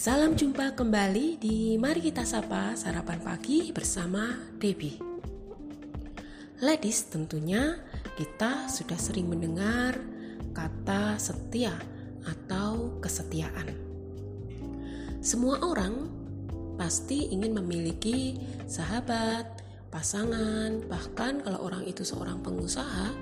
Salam 0.00 0.32
jumpa 0.32 0.72
kembali 0.80 1.36
di 1.36 1.76
Mari 1.76 2.00
Kita 2.00 2.24
Sapa 2.24 2.72
Sarapan 2.72 3.20
Pagi 3.20 3.68
bersama 3.68 4.32
Debbie. 4.56 4.96
Ladies, 6.64 7.04
tentunya 7.12 7.76
kita 8.16 8.64
sudah 8.72 8.96
sering 8.96 9.28
mendengar 9.28 10.00
kata 10.56 11.20
setia 11.20 11.76
atau 12.24 12.96
kesetiaan. 13.04 13.76
Semua 15.20 15.60
orang 15.68 16.08
pasti 16.80 17.28
ingin 17.36 17.60
memiliki 17.60 18.40
sahabat, 18.64 19.60
pasangan, 19.92 20.80
bahkan 20.88 21.44
kalau 21.44 21.68
orang 21.68 21.84
itu 21.84 22.08
seorang 22.08 22.40
pengusaha, 22.40 23.12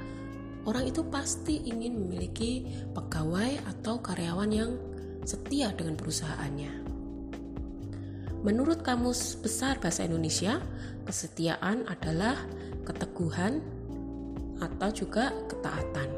orang 0.63 0.87
itu 0.87 1.03
pasti 1.11 1.59
ingin 1.59 2.07
memiliki 2.07 2.71
pegawai 2.95 3.67
atau 3.67 3.99
karyawan 3.99 4.53
yang 4.55 4.79
setia 5.29 5.69
dengan 5.77 5.93
perusahaannya. 6.01 6.73
Menurut 8.41 8.81
Kamus 8.81 9.37
Besar 9.37 9.77
Bahasa 9.77 10.09
Indonesia, 10.09 10.57
kesetiaan 11.05 11.85
adalah 11.85 12.41
keteguhan 12.89 13.61
atau 14.65 14.89
juga 14.89 15.37
ketaatan. 15.53 16.09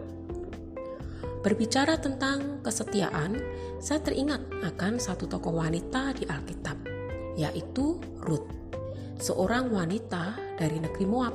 Berbicara 1.42 1.98
tentang 1.98 2.62
kesetiaan, 2.62 3.40
saya 3.82 3.98
teringat 4.04 4.46
akan 4.62 5.02
satu 5.02 5.26
tokoh 5.26 5.58
wanita 5.58 6.14
di 6.14 6.28
Alkitab, 6.28 6.78
yaitu 7.34 7.98
Ruth, 8.22 8.46
seorang 9.18 9.72
wanita 9.72 10.38
dari 10.60 10.78
negeri 10.78 11.08
Moab 11.08 11.34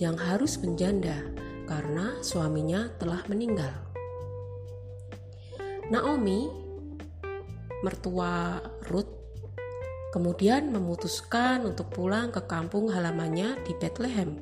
yang 0.00 0.16
harus 0.16 0.56
menjanda 0.58 1.14
karena 1.68 2.16
suaminya 2.24 2.88
telah 2.96 3.20
meninggal. 3.28 3.70
Naomi 5.92 6.61
mertua 7.82 8.62
Ruth 8.86 9.22
kemudian 10.12 10.68
memutuskan 10.68 11.64
untuk 11.64 11.88
pulang 11.88 12.28
ke 12.28 12.44
kampung 12.44 12.92
halamannya 12.92 13.64
di 13.64 13.72
Bethlehem. 13.80 14.36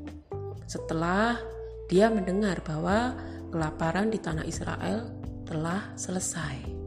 Setelah 0.66 1.38
dia 1.86 2.10
mendengar 2.10 2.58
bahwa 2.66 3.14
kelaparan 3.54 4.10
di 4.10 4.18
tanah 4.18 4.42
Israel 4.44 5.14
telah 5.46 5.94
selesai. 5.94 6.82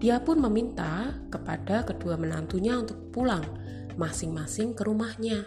Dia 0.00 0.16
pun 0.22 0.40
meminta 0.40 1.12
kepada 1.28 1.84
kedua 1.84 2.16
menantunya 2.16 2.78
untuk 2.78 3.12
pulang 3.12 3.44
masing-masing 4.00 4.72
ke 4.72 4.82
rumahnya. 4.86 5.44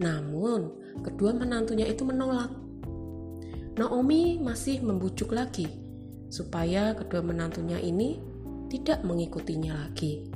Namun, 0.00 0.74
kedua 1.06 1.30
menantunya 1.36 1.86
itu 1.86 2.02
menolak. 2.02 2.50
Naomi 3.78 4.42
masih 4.42 4.82
membujuk 4.82 5.30
lagi 5.30 5.83
supaya 6.34 6.98
kedua 6.98 7.22
menantunya 7.22 7.78
ini 7.78 8.18
tidak 8.66 9.06
mengikutinya 9.06 9.86
lagi, 9.86 10.26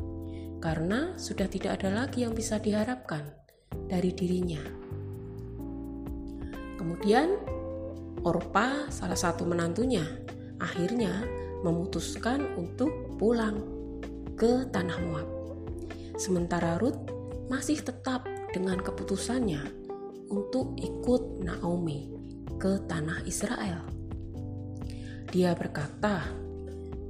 karena 0.63 1.19
sudah 1.19 1.51
tidak 1.51 1.83
ada 1.83 2.07
lagi 2.07 2.23
yang 2.23 2.39
bisa 2.39 2.63
diharapkan 2.63 3.27
dari 3.91 4.15
dirinya. 4.15 4.63
Kemudian, 6.79 7.35
Orpa, 8.23 8.87
salah 8.95 9.19
satu 9.19 9.43
menantunya, 9.43 10.07
akhirnya 10.63 11.27
memutuskan 11.67 12.47
untuk 12.55 13.19
pulang 13.19 13.59
ke 14.39 14.71
tanah 14.71 14.99
Moab. 15.03 15.27
Sementara 16.15 16.79
Ruth 16.79 17.11
masih 17.51 17.83
tetap 17.83 18.23
dengan 18.55 18.79
keputusannya 18.79 19.67
untuk 20.31 20.79
ikut 20.79 21.43
Naomi 21.43 22.15
ke 22.63 22.87
tanah 22.87 23.27
Israel. 23.27 23.98
Dia 25.29 25.53
berkata, 25.53 26.25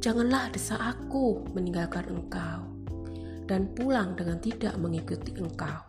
"Janganlah 0.02 0.50
desa 0.50 0.78
aku 0.78 1.46
meninggalkan 1.54 2.10
engkau 2.10 2.68
dan 3.48 3.72
pulang 3.72 4.12
dengan 4.12 4.36
tidak 4.38 4.76
mengikuti 4.76 5.32
engkau. 5.40 5.80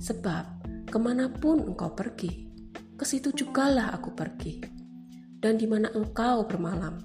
Sebab 0.00 0.44
ke 0.88 0.96
mana 0.96 1.28
pun 1.28 1.60
engkau 1.60 1.92
pergi, 1.92 2.48
ke 2.96 3.04
situ 3.04 3.30
jugalah 3.36 3.92
aku 3.92 4.16
pergi. 4.16 4.64
Dan 5.40 5.60
di 5.60 5.68
mana 5.68 5.92
engkau 5.92 6.44
bermalam, 6.48 7.00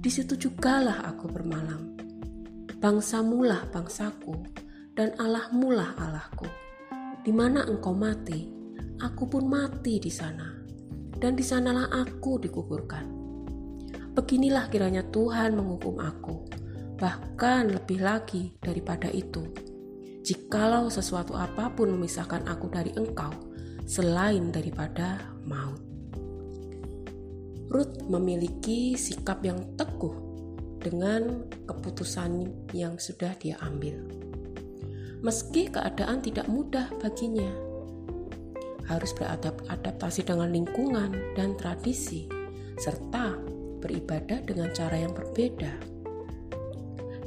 di 0.00 0.12
situ 0.12 0.36
jugalah 0.36 1.04
aku 1.08 1.28
bermalam. 1.32 1.96
Bangsamulah 2.80 3.72
bangsaku, 3.72 4.44
dan 4.92 5.16
Allahmulah 5.16 5.96
Allahku. 5.96 6.48
Di 7.24 7.32
mana 7.32 7.64
engkau 7.64 7.96
mati, 7.96 8.48
aku 9.00 9.24
pun 9.28 9.48
mati 9.48 10.00
di 10.00 10.12
sana, 10.12 10.52
dan 11.16 11.32
di 11.32 11.44
sanalah 11.44 11.88
aku 11.92 12.40
dikuburkan. 12.40 13.23
Beginilah 14.14 14.70
kiranya 14.70 15.02
Tuhan 15.10 15.58
menghukum 15.58 15.98
aku, 15.98 16.46
bahkan 16.94 17.66
lebih 17.66 17.98
lagi 17.98 18.54
daripada 18.62 19.10
itu. 19.10 19.42
Jikalau 20.22 20.86
sesuatu 20.86 21.34
apa 21.34 21.74
pun 21.74 21.90
memisahkan 21.90 22.46
aku 22.46 22.70
dari 22.70 22.94
engkau, 22.94 23.34
selain 23.84 24.54
daripada 24.54 25.18
maut. 25.42 25.82
Ruth 27.68 28.06
memiliki 28.06 28.94
sikap 28.94 29.42
yang 29.42 29.74
teguh 29.74 30.14
dengan 30.78 31.50
keputusan 31.66 32.46
yang 32.70 32.94
sudah 33.02 33.34
dia 33.34 33.58
ambil. 33.66 33.98
Meski 35.26 35.66
keadaan 35.72 36.22
tidak 36.22 36.46
mudah 36.46 36.86
baginya, 37.02 37.50
harus 38.86 39.10
beradaptasi 39.16 40.22
dengan 40.22 40.54
lingkungan 40.54 41.34
dan 41.34 41.56
tradisi, 41.58 42.30
serta 42.76 43.32
beribadah 43.84 44.40
dengan 44.40 44.72
cara 44.72 44.96
yang 44.96 45.12
berbeda. 45.12 45.76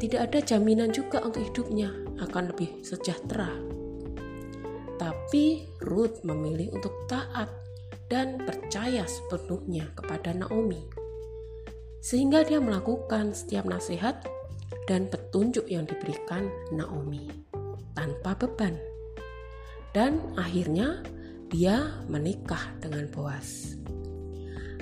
Tidak 0.02 0.18
ada 0.18 0.42
jaminan 0.42 0.90
juga 0.90 1.22
untuk 1.22 1.46
hidupnya 1.46 1.94
akan 2.18 2.50
lebih 2.50 2.82
sejahtera. 2.82 3.50
Tapi 4.98 5.70
Ruth 5.86 6.26
memilih 6.26 6.74
untuk 6.74 7.06
taat 7.06 7.50
dan 8.10 8.42
percaya 8.42 9.06
sepenuhnya 9.06 9.94
kepada 9.94 10.34
Naomi. 10.34 10.82
Sehingga 12.02 12.42
dia 12.42 12.58
melakukan 12.58 13.38
setiap 13.38 13.70
nasihat 13.70 14.26
dan 14.90 15.10
petunjuk 15.10 15.66
yang 15.70 15.86
diberikan 15.86 16.50
Naomi 16.74 17.30
tanpa 17.94 18.38
beban. 18.38 18.78
Dan 19.92 20.22
akhirnya 20.38 21.02
dia 21.50 22.06
menikah 22.06 22.70
dengan 22.80 23.10
Boas. 23.10 23.76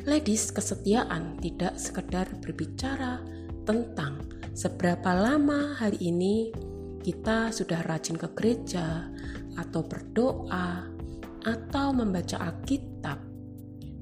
Ladies, 0.05 0.53
kesetiaan 0.53 1.41
tidak 1.41 1.81
sekedar 1.81 2.29
berbicara 2.37 3.25
tentang 3.65 4.21
seberapa 4.53 5.09
lama 5.17 5.73
hari 5.81 5.97
ini 5.97 6.53
kita 7.01 7.49
sudah 7.49 7.81
rajin 7.89 8.13
ke 8.13 8.29
gereja 8.37 9.09
atau 9.57 9.81
berdoa 9.81 10.85
atau 11.41 11.87
membaca 11.89 12.37
Alkitab. 12.37 13.17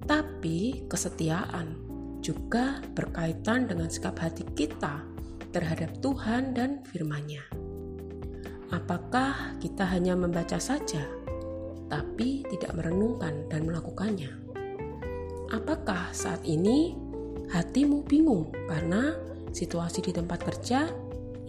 Tapi 0.04 0.84
kesetiaan 0.92 1.80
juga 2.20 2.84
berkaitan 2.92 3.72
dengan 3.72 3.88
sikap 3.88 4.20
hati 4.20 4.44
kita 4.60 5.08
terhadap 5.56 6.04
Tuhan 6.04 6.52
dan 6.52 6.84
firman-Nya. 6.84 7.48
Apakah 8.76 9.56
kita 9.64 9.88
hanya 9.88 10.20
membaca 10.20 10.60
saja, 10.60 11.08
tapi 11.88 12.44
tidak 12.52 12.76
merenungkan 12.76 13.48
dan 13.48 13.64
melakukannya? 13.64 14.53
Apakah 15.52 16.14
saat 16.16 16.46
ini 16.48 16.96
hatimu 17.52 18.08
bingung 18.08 18.54
karena 18.70 19.18
situasi 19.52 20.00
di 20.06 20.12
tempat 20.16 20.46
kerja 20.48 20.88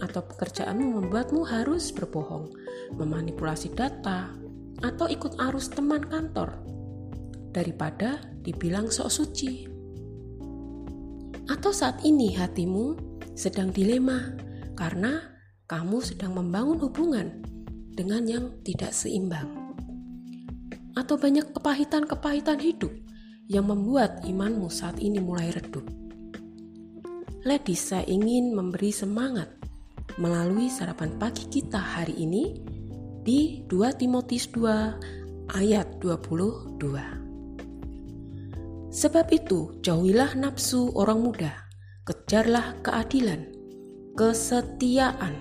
atau 0.03 0.21
pekerjaanmu 0.27 1.00
membuatmu 1.00 1.47
harus 1.47 1.94
berbohong, 1.94 2.50
memanipulasi 2.99 3.72
data, 3.72 4.34
atau 4.83 5.06
ikut 5.06 5.38
arus 5.38 5.71
teman 5.71 6.03
kantor 6.03 6.59
daripada 7.54 8.19
dibilang 8.43 8.91
sok 8.91 9.10
suci? 9.12 9.53
Atau 11.47 11.71
saat 11.71 12.03
ini 12.03 12.34
hatimu 12.34 12.98
sedang 13.36 13.71
dilema 13.71 14.34
karena 14.74 15.21
kamu 15.71 16.03
sedang 16.03 16.34
membangun 16.34 16.83
hubungan 16.83 17.41
dengan 17.95 18.27
yang 18.27 18.45
tidak 18.66 18.91
seimbang, 18.91 19.48
atau 20.98 21.15
banyak 21.15 21.47
kepahitan-kepahitan 21.54 22.59
hidup 22.59 22.91
yang 23.48 23.64
membuat 23.68 24.24
imanmu 24.24 24.72
saat 24.72 24.96
ini 25.00 25.20
mulai 25.20 25.52
redup. 25.52 25.84
Ladies, 27.44 27.92
saya 27.92 28.08
ingin 28.08 28.56
memberi 28.56 28.88
semangat 28.88 29.52
melalui 30.16 30.72
sarapan 30.72 31.12
pagi 31.20 31.44
kita 31.52 31.76
hari 31.76 32.16
ini 32.16 32.56
di 33.20 33.60
2 33.68 34.00
Timotius 34.00 34.48
2 34.48 35.52
ayat 35.60 36.00
22. 36.00 36.80
Sebab 38.94 39.26
itu, 39.34 39.74
jauhilah 39.84 40.38
nafsu 40.41 40.88
orang 40.96 41.20
muda, 41.20 41.52
kejarlah 42.08 42.80
keadilan, 42.80 43.52
kesetiaan, 44.16 45.36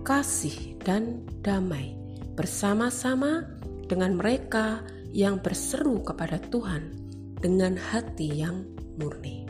kasih, 0.00 0.80
dan 0.80 1.28
damai 1.44 1.92
bersama-sama 2.38 3.44
dengan 3.84 4.16
mereka 4.16 4.80
yang 5.12 5.42
berseru 5.42 6.00
kepada 6.06 6.38
Tuhan 6.38 6.97
dengan 7.38 7.78
hati 7.78 8.42
yang 8.42 8.66
murni. 8.98 9.46